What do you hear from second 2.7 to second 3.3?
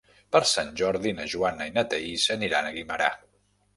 a Guimerà.